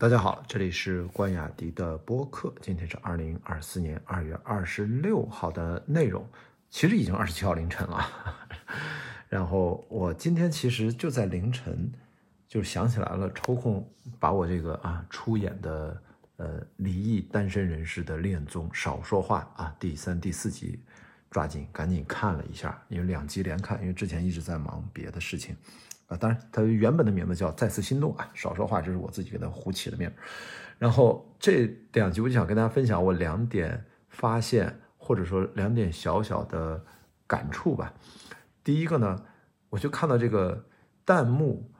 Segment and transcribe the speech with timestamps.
[0.00, 2.50] 大家好，这里是关雅迪的播客。
[2.62, 6.26] 今天是二零二四年二月二十六号的内容，
[6.70, 8.00] 其实已经二十七号凌晨了。
[9.28, 11.92] 然后我今天其实就在凌晨
[12.48, 13.86] 就想起来了，抽空
[14.18, 16.02] 把我这个啊出演的
[16.38, 20.80] 呃离异单身人士的恋综《少说话》啊第三、第四集
[21.30, 25.56] 抓紧赶紧看了一下，因为两集连看，因为之前一直在忙别的事情。
[26.08, 30.10] 啊，当然，它原本的名字叫《再次心动》啊，少说话，这是我自己给它胡起的名。
[30.76, 36.84] 然后这两集我就想跟大家分享我两点发现，或者说两点小小的
[37.28, 37.94] 感触吧。
[38.64, 39.24] 第一个呢，
[39.68, 40.66] 我就看到这个
[41.04, 41.70] 弹幕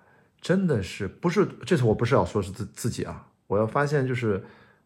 [0.40, 4.44] 真的是不是，这次我不是要说是自自己啊，我要发现就是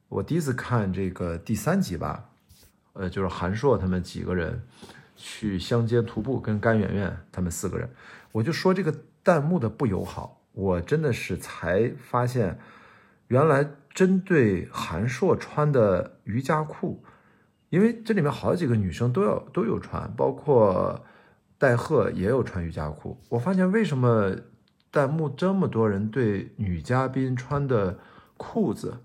[0.09, 2.31] 我第一次看这个第三集吧，
[2.95, 4.61] 呃，就是韩硕他们几个人
[5.15, 7.89] 去乡间徒步，跟甘圆圆他们四个人，
[8.33, 8.93] 我就说这个。
[9.25, 12.59] 弹幕的不友好，我真的是才发现，
[13.29, 17.03] 原来针对韩硕穿的瑜伽裤，
[17.71, 21.07] 因为这里面好几个女生都要都有穿，包括
[21.57, 23.19] 戴赫也有穿瑜伽裤。
[23.31, 24.37] 我发现为什么
[24.91, 27.99] 弹幕这么多人对女嘉宾穿的
[28.37, 28.99] 裤子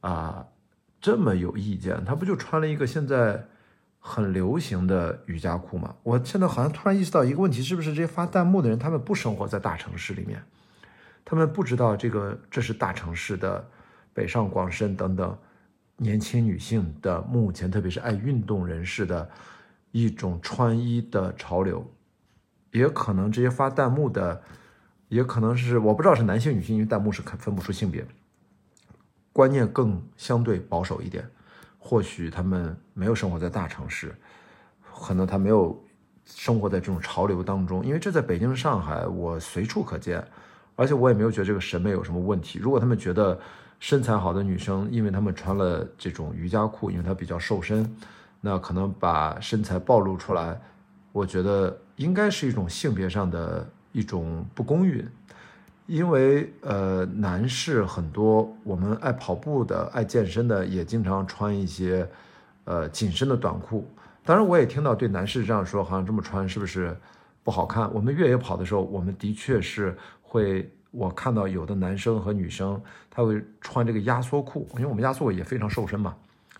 [0.00, 0.46] 啊
[1.04, 2.02] 这么有意见？
[2.06, 3.44] 他不就穿了一个现在？
[4.06, 10.42] 很流行的瑜伽裤吗，我现在好像突然意识到一个问题，是不是这些发弹幕的人，他们不生活在大城市里面，
[11.24, 13.66] 他们不知道这个这是大城市的
[14.12, 15.34] 北上广深等等
[15.96, 19.26] 年轻女性的目前，特别是爱运动人士的
[19.90, 21.82] 一种穿衣的潮流，
[22.70, 24.42] 也可能这些发弹幕的，
[25.08, 28.04] 也可能是我不知道是男性女性，因为弹幕是分分不出性别，
[29.34, 31.28] 观念更相对保守一点。
[31.78, 34.16] 或许他们没有生活在大城市，
[34.96, 35.78] 可能他没有
[36.24, 40.26] 生活在这种潮流当中，因为这在北京、上海我随处可见，
[40.76, 42.58] 而且我也没有觉得这个审美有什么问题。
[42.58, 43.38] 如果他们觉得
[43.80, 47.94] 身材好的女生，因为他们穿了这种瑜伽裤，因为它比较瘦身，
[48.40, 50.58] 那可能把身材暴露出来，
[51.12, 55.06] 我觉得应该是一种性别上的一种不公允。
[55.86, 62.08] 因为呃，男士很多，我们爱跑步的、爱健身的，也经常穿一些
[62.64, 63.86] 呃紧身的短裤。
[64.24, 66.96] 当然，我也听到对男士这样说，好像这么穿是不是
[67.42, 67.92] 不好看？
[67.92, 72.80] 我们越野跑的时候，我们的确是会，我看到有的男生和女生
[73.10, 76.14] 他会穿这个压缩裤，因为我们压缩也非常瘦身嘛。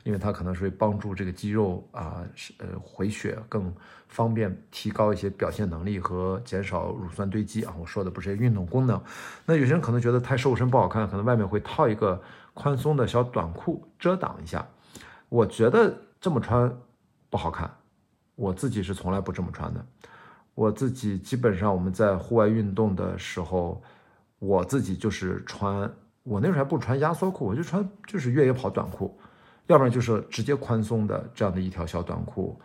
[0.04, 2.22] 因为它可能是帮助这个肌肉啊，
[2.58, 3.74] 呃，回血更
[4.06, 7.74] 方便，提高一些表现能力和减少乳酸堆积啊。
[7.80, 9.02] 我说的不是运动功能。
[9.44, 12.22] 那有些人可能觉得太瘦身不好看，可能外面会套一个
[12.52, 14.64] 宽松的小短裤遮挡一下。
[15.30, 16.70] 我觉得这么穿
[17.30, 17.68] 不好看，
[18.36, 19.84] 我自己是从来不这么穿的。
[20.54, 23.82] 我自己基本上我们在户外运动的时候，
[24.38, 25.90] 我自己就是穿，
[26.22, 29.18] 我那时候还不穿压缩裤，我就穿就是越野跑短裤。
[29.66, 32.60] 要不然就是直接宽松的这样的一条小短裤，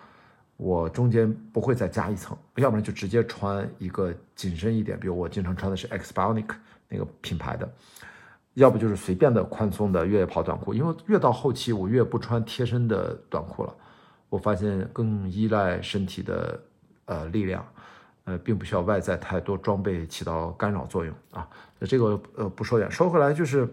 [0.58, 6.50] 我中间不会再加一层；要不然就直接穿一个紧身一点，比如我经常穿的是 X Bionic
[6.90, 7.66] 那个品牌的；
[8.56, 10.74] 要不就是随便的宽松的越野跑短裤。
[10.74, 13.74] 因为越到后期，我越不穿贴身的短裤了，
[14.28, 16.62] 我发现更依赖身体的
[17.06, 17.66] 呃力量，
[18.26, 21.48] 呃，并不需要外在太多装备起到干扰作用啊。
[21.80, 23.66] 那这个呃不说远，说回来就是，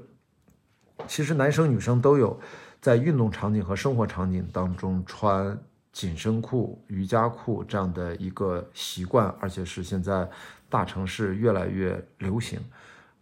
[1.09, 2.39] 其实男生女生都有。
[2.87, 5.59] 在运动场景和生活场景当中穿
[5.91, 10.31] 紧身裤、瑜伽裤这样的一个习惯，而且是现在
[10.69, 12.61] 大城市越来越流行。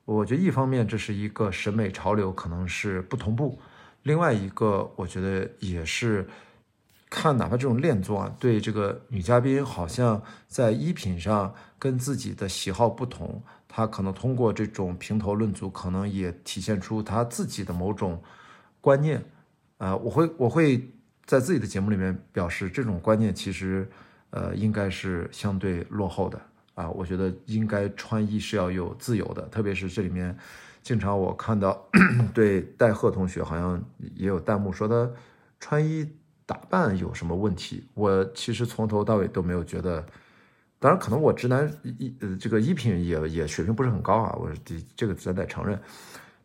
[0.05, 3.59] 我觉得一方面这是一个审美潮流，可能是不同步；
[4.03, 6.29] 另外一个，我觉得也是
[7.09, 18.23] 看哪怕这种恋综啊，对这个女嘉宾好像在衣品上跟自己的喜好不同，她可能通过这种评头论足，可能也体现出她自己的某种
[18.83, 19.25] 观念。
[19.85, 20.83] 啊，我会我会
[21.27, 23.87] 在自己的节目里面表示，这种观念其实，
[24.31, 26.41] 呃，应该是相对落后的
[26.75, 26.89] 啊。
[26.89, 30.35] 我觉得应该穿衣是要有自由的，特别是这里面，
[30.83, 31.87] 经常我看到
[32.33, 33.79] 对戴赫同学好像
[34.15, 35.11] 也有弹幕说他
[35.61, 36.11] 穿衣
[36.47, 37.87] 打扮有什么问题。
[37.93, 40.03] 我其实从头到尾都没有觉得，
[40.79, 45.79] 当然可能我直男衣呃这个衣品也也水平不是很高啊，我这这个咱得承认，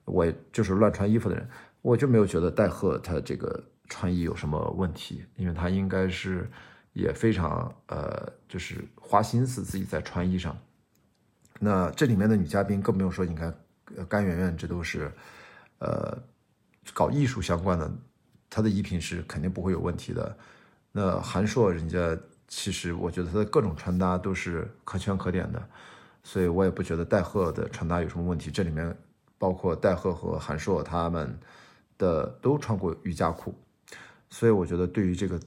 [0.04, 1.48] 我就是乱穿衣服的人。
[1.82, 6.50] 我就没有觉得戴赫他这个穿衣有什么问题，因为他应该是
[6.94, 10.58] 也非常呃，就是花心思自己在穿衣上。
[11.60, 13.54] 那这里面的女嘉宾更不用说，你看
[14.08, 15.12] 甘圆圆，这都是
[15.80, 16.18] 呃
[16.94, 17.92] 搞艺术相关的，
[18.50, 20.38] 她的衣品是肯定不会有问题的。
[20.92, 22.18] 那韩硕人家
[22.48, 25.62] 其实我觉得他的各种穿搭都是可圈可点的，
[26.24, 28.50] 所以我也不觉得戴赫的穿搭有什么问题。
[28.50, 28.96] 这里面
[29.38, 31.38] 包括戴赫和韩硕他们
[32.00, 33.54] 的都穿过瑜伽裤，
[34.32, 35.40] 所以我觉得对于这个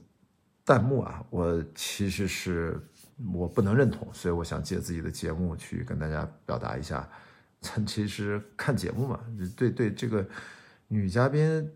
[0.63, 2.79] 弹幕啊，我其实是
[3.33, 7.05] 我不能认同，所以我想借自己的节目去跟大家表达一下。
[7.85, 9.19] 其实看节目嘛，
[9.57, 10.25] 对对，这个
[10.87, 11.69] 女嘉宾。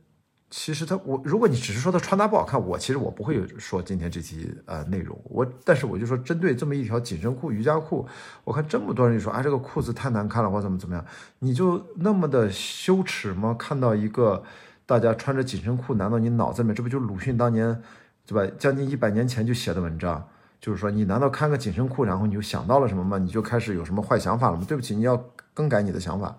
[0.50, 5.20] 其实他我，如果你只是说他穿搭不好看，我其实我不会说今天这期呃内容。
[5.26, 8.08] 我但是我就说针对这么一条紧身裤、瑜伽裤，
[8.46, 11.06] 我看这么多人就说啊这个裤子太难看了，或怎么怎么样，
[11.40, 13.54] 你就那么的羞耻吗？
[13.60, 14.42] 看到一个
[14.86, 17.82] 大家穿着紧身裤，难道你脑子里面这不就鲁迅当年
[18.26, 18.54] 对吧？
[18.58, 20.26] 将近一百年前就写的文章，
[20.62, 23.18] 就是说你难道看个紧身裤，然后你就想到了什么吗？
[23.18, 24.64] 你就开始有什么坏想法了吗？
[24.66, 25.22] 对不起，你要
[25.54, 26.34] 更改你的想法，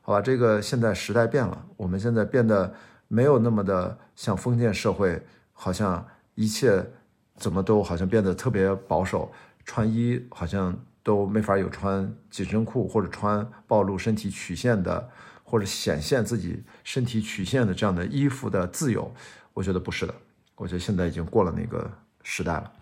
[0.00, 0.22] 好吧？
[0.22, 2.72] 这个现在时代变了，我们现在变得。
[3.12, 5.20] 没有那么的像封建社会，
[5.52, 6.88] 好像一切
[7.34, 9.32] 怎么都好像变得特别保守，
[9.64, 15.10] 穿衣好像都没法有穿紧身裤或者穿暴露身体曲线的，
[15.42, 19.12] 或者显现自己身体曲线的这样的衣服的自由。
[19.54, 20.14] 我觉得不是的，
[20.54, 21.90] 我觉得现在已经过了那个
[22.22, 22.72] 时代了。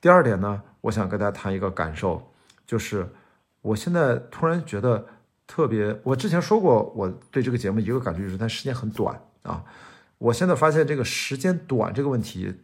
[0.00, 2.22] 第二点呢，我想跟大家谈一个感受，
[2.64, 3.08] 就是
[3.60, 5.04] 我现在突然觉得
[5.48, 9.20] 特别，我之前说过我对这个节目一个感觉就是它时间很短。
[9.44, 9.64] 啊，
[10.18, 12.54] 我现在发现这个时间短这个问题，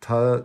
[0.00, 0.42] 它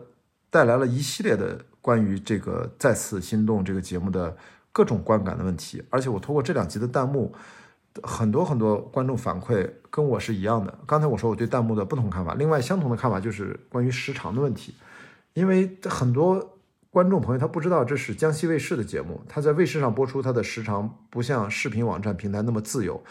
[0.49, 4.35] 带来了一系列的关于这个再次心动这个节目的
[4.71, 5.83] 各种观感的问题。
[5.89, 7.33] 而且我通过这两集的弹幕，
[8.03, 10.79] 很多很多观众反馈跟我是一样的。
[10.85, 14.73] 刚才我说我对弹幕的不同看法，另外相同的看法就是关于时长的问题，
[15.33, 16.57] 因为很多
[16.89, 23.03] 观众朋友他不知道这是江西卫视的节目，他在卫视上播出，它的时长不像视频网站平台那么自由。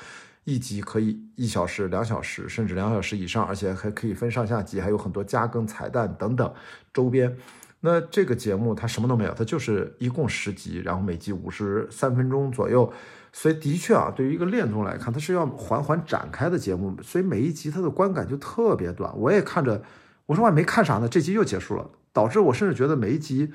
[0.46, 6.54] 一集可以一小时、两小时，甚至两小时以上，而且还可以分上下集，还有很多加更、彩蛋等等
[6.94, 7.36] 周边。
[7.80, 12.92] 那这个节目它什么都没有，它就是一共十集，然后每集五十三分钟左右。
[13.32, 19.12] 所以的确啊，对于一个恋综来看，它是要缓缓展开的节目，所以每一集它的观感就特别短。
[19.18, 19.82] 我也看着，
[20.26, 23.52] 我说我还没看啥呢，这集又结束了，导致我甚至觉得每一集，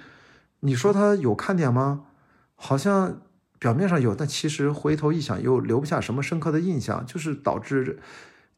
[0.59, 2.03] 你说它有看点吗？
[2.55, 3.21] 好像。
[3.61, 7.99] 表面上有，但其实回头一想又留不下什么深刻的印象，就是导致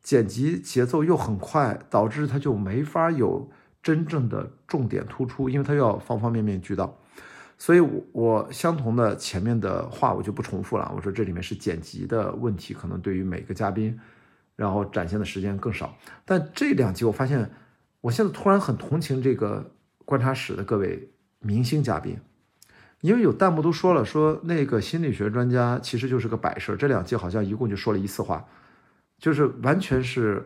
[0.01, 3.51] 剪辑节奏又很快，导致它就没法有
[3.81, 6.97] 真正的重点突出，因为它要方方面面俱到。
[7.57, 10.89] 所以，我我相同的前面的话我就不重复了。
[10.95, 13.99] 我说这里面是剪辑的问题，可能对于每个嘉宾，
[14.55, 15.93] 然后展现的时间更少。
[16.23, 17.51] 但这两集我发现，
[17.99, 19.69] 我现在突然很同情这个
[20.05, 21.09] 观察室的各位
[21.39, 22.17] 明星嘉宾。
[23.03, 26.73] 因为有弹幕都说了，说那个心理学专家其实就是个摆设。
[26.77, 28.45] 这两集好像一共就说了一次话，
[29.17, 30.41] 就是完全是，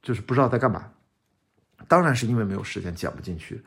[0.00, 0.92] 就是不知道在干嘛。
[1.88, 3.60] 当然是因为没有时间剪不进去。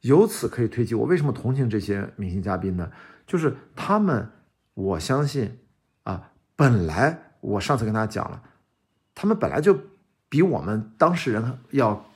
[0.00, 2.90] 由此可以推及我为什么同情这些明星嘉宾呢？
[3.26, 4.26] 就是他们，
[4.72, 5.58] 我相信
[6.04, 8.42] 啊，本来我上次跟大家讲了，
[9.14, 9.78] 他们本来就
[10.30, 12.07] 比我们当事人要。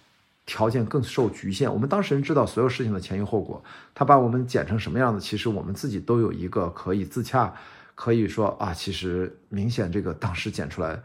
[0.53, 1.73] 条件更受局限。
[1.73, 3.65] 我们当事人知道所有事情的前因后果，
[3.95, 7.55] 他把我们剪成什么样子，其实我们自己都有一个可以自洽，
[7.95, 11.01] 可以说啊，其实明显这个当时剪出来，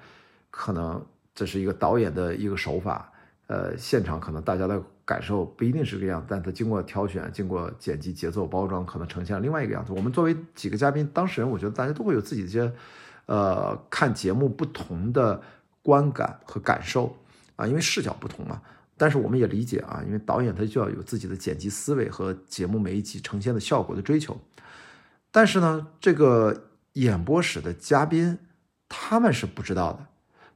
[0.52, 1.02] 可能
[1.34, 3.10] 这是一个导演的一个手法，
[3.48, 9.94] 呃，现场可能大家的感受不一定是这个样，但他经过挑选、经过剪辑、节奏、包装，可能呈现了另外一个样子。
[9.94, 12.70] 我们作为几个嘉宾、当事人，我觉得大家都会有自己一些，
[13.28, 15.42] 呃，看节目不同的
[15.82, 17.16] 观感和感受
[17.56, 18.62] 啊，因为视角不同嘛。
[18.98, 24.36] 但是我们也理解啊，因为导演他就要有自己的剪辑思维和节目每一集呈现的效果的追求。
[25.32, 28.40] 但是呢，这个演播室的嘉宾
[28.90, 30.08] 他们是不知道的，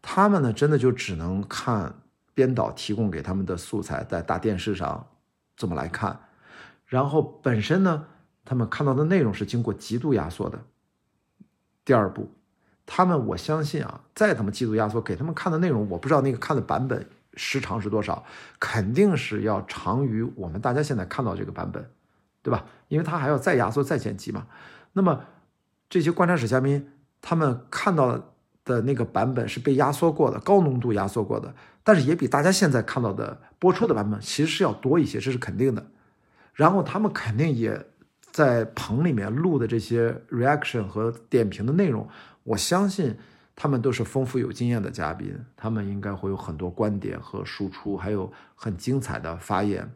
[0.02, 2.02] 他们呢真的就只能看
[2.34, 5.08] 编导提供给他们的素材，在大电视上
[5.56, 6.20] 这么来看。
[6.88, 8.08] 然后本身呢，
[8.44, 10.60] 他们看到的内容是经过极度压缩的。
[11.86, 12.32] 第二步，
[12.86, 17.08] 他们我相信啊，再他妈极度压缩给他们看的内容，我不知道那个看的版本。
[17.36, 18.26] 时长是多少？
[18.60, 21.90] 肯定是要长于我们大家现在看到这个版本，
[22.42, 22.66] 对吧？
[22.88, 24.48] 因为它还要再压缩、再剪辑嘛。
[24.94, 25.24] 那么
[25.90, 28.34] 这些观察室嘉宾他们看到
[28.66, 35.88] 的那个版本是被压缩过的、高浓度压缩过的，但是也比大家现在看到的播出的版本其实是要多一些，这是肯定的。
[36.54, 37.88] 然后他们肯定也
[38.32, 42.08] 在棚里面录的这些 reaction 和点评的内容，
[42.44, 43.18] 我相信。
[43.62, 49.88] 他们都是丰富有经验的嘉宾，他们应该会有很多观点和输出，还有很精彩的发言。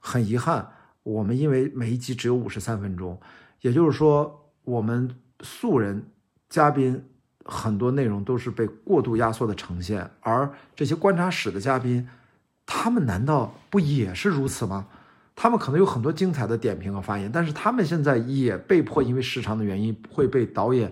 [0.00, 0.66] 很遗憾，
[1.02, 3.20] 我们因为每一集只有五十三分钟，
[3.60, 6.02] 也就是说，我们素人
[6.48, 7.04] 嘉宾
[7.44, 12.08] 很多内容都是被过度压缩的呈现，而这些观察室的嘉宾，
[12.64, 14.86] 他们难道不也是如此吗？
[15.36, 20.90] 他们可能有很多精彩的点评和发言，但是他们现在也被迫因为时长的原因会被导演。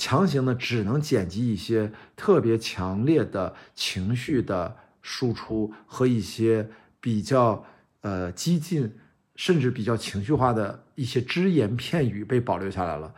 [0.00, 6.70] 强行的只能剪辑一些特别强烈的情绪的输出和一些
[7.02, 7.62] 比较
[8.00, 8.94] 呃激进，
[9.36, 13.14] 甚至比较情绪化的一些只言片语被保留下来了。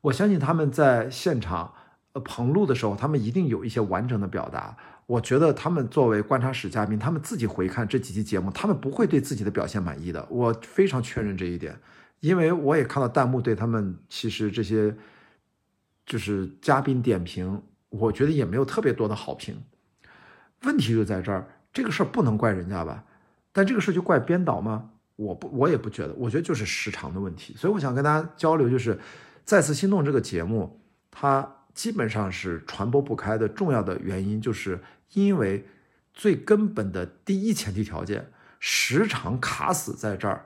[0.00, 1.70] 我相信他们在现场
[2.14, 4.74] 呃棚录的时候，他们一定有一些完整的表达。
[5.04, 10.26] 我觉得他们作为观察室嘉宾，他们自己回看这几期节目，他们不会对自己的表现满意的。
[10.30, 11.78] 我非常确认这一点，
[12.20, 14.96] 因为我也看到弹幕对他们其实这些
[16.06, 19.62] 就是嘉宾点评，我觉得也没有特别多的好评。
[20.62, 23.04] 问题就在这儿，这个事儿不能怪人家吧？
[23.52, 24.90] 但这个事儿就怪编导吗？
[25.16, 26.14] 我不，我也不觉得。
[26.14, 27.54] 我觉得就是时长的问题。
[27.56, 28.94] 所以我想跟大家交流，就是
[29.44, 30.80] 《再次心动》这个节目，
[31.10, 31.56] 它。
[31.74, 34.78] 基本上是传播不开的重要的原因，就是
[35.14, 35.66] 因为
[36.12, 38.30] 最根本的第一前提条件，
[38.60, 40.44] 时长卡死在这儿，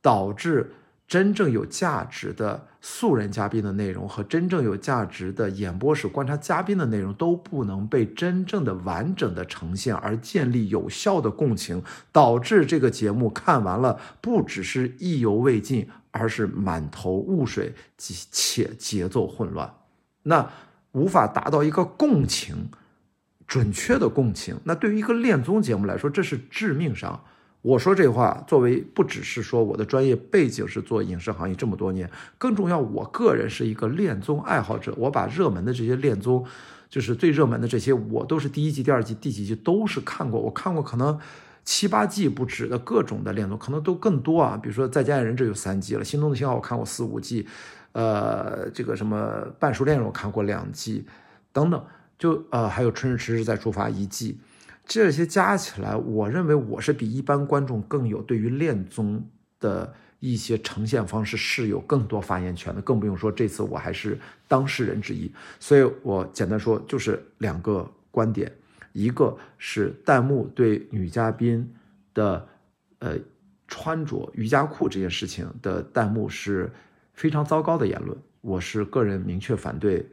[0.00, 0.72] 导致
[1.12, 19.70] 真正有价值的素人嘉宾的内容和真正有价值的演播室观察嘉宾的内容都不能被真正的完整的呈现，而建立有效的共情，导致这个节目看完了不只是意犹未尽，而是满头雾水及且节奏混乱。
[20.22, 20.48] 那
[20.92, 22.70] 无法达到一个共情，
[23.46, 24.58] 准确的共情。
[24.64, 27.22] 那对于一个恋综节目来说，这是致命伤。
[27.62, 34.92] 我说这话，作为不只是说我的专业背景是做影视行业这么多年，更重要，我个人是一个恋综爱好者。
[34.98, 36.44] 我把热门的这些恋综，
[36.90, 40.40] 就是最热门的这些，我都是第一季、第二季、第几季都是看过。
[40.40, 41.18] 我看过可能
[41.64, 44.58] 七八季不止的各种的恋综，可能都更多啊。
[44.60, 47.46] 比如说《再见爱人》，这有三季了，《心动的信号》我看过四五季。
[47.92, 51.04] 呃，这个什么半熟恋人我看过两季，
[51.52, 51.84] 等等，
[52.18, 54.38] 就呃还有春日迟迟再出发一季，
[54.84, 59.24] 这些加起来，我认为我是比一般观众更有对于恋综
[59.60, 68.50] 的一些呈现方式是有更多发言权的，更不用说这次我还是当事人之一，所以我简单说就是两个观点，
[68.92, 71.72] 一个是弹幕对女嘉宾
[72.12, 72.48] 的
[72.98, 73.16] 呃
[73.68, 76.70] 穿着瑜伽裤这件事情的弹幕是。
[77.14, 80.04] 非常糟糕的言论，我是个人明确反对。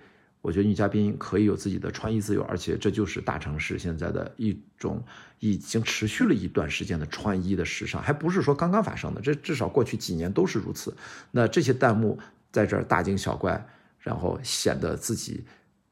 [0.42, 5.04] 我觉得女嘉宾可以有自己的穿衣自由，而且这就是大城市现在的一种
[5.40, 10.96] 已经持续了一段时间的穿衣的时尚，还不是说刚刚发生的，这至少过去几年都是如此。
[11.32, 12.18] 那这些弹幕
[12.52, 13.64] 在这儿大惊小怪，
[14.00, 15.44] 然后显得自己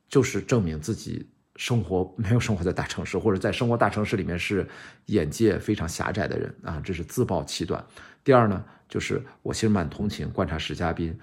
[0.07, 1.27] 就是证明自己
[1.57, 4.67] 生活没有生活在大城市，或者在生活大城市里面是
[5.07, 7.85] 眼界非常狭窄的人啊，这是自暴其短。
[8.23, 8.63] 第二呢？
[8.89, 11.13] 就是我其实蛮同情观察室嘉宾，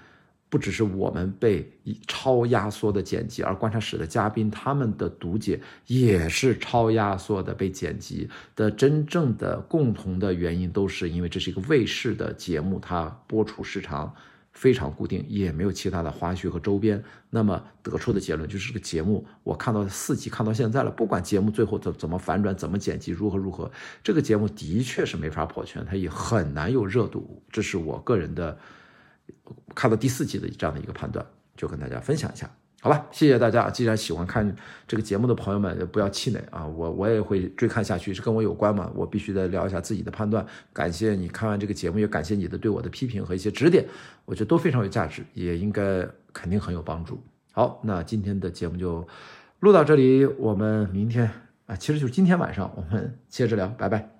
[0.49, 1.69] 不只是我们被
[2.07, 8.69] 超压缩的剪辑，而观察室的嘉宾他们的读解也是超压缩的被剪辑的。
[8.71, 14.13] 真正的共同的原因都是因为这是一个卫视的节目，它播出时长。
[14.55, 17.03] 非常固定，也没有其他的花絮和周边。
[17.29, 23.69] 那么得出的结论就是这个节目，我看到四集看到现在了，不管节目最后怎怎么反转、怎么剪辑、如何如何，
[24.01, 27.43] 这个节目的确是没法破圈，它也很难有热度。
[27.51, 28.57] 这是我个人的
[29.73, 32.49] 看到第四集的这样的一个判断，就跟大家分享一下。
[32.81, 33.67] 好吧，谢谢大家。
[33.67, 34.55] 既然喜欢看
[34.87, 36.67] 这个节目的朋友们，不要气馁啊！
[36.67, 38.91] 我我也会追看下去，是跟我有关嘛？
[38.93, 40.45] 我必须得聊一下自己的判断。
[40.71, 43.83] 感谢你看完这个节目，也感谢你的对我的批评和一些指点，
[44.25, 47.19] 我觉得都非常有价值，也应该肯定很有帮助。
[47.53, 49.07] 好，那今天的节目就
[49.61, 51.31] 录到这里，我们明天
[51.65, 54.14] 啊，其实就是今天晚上，我们接着聊，拜拜。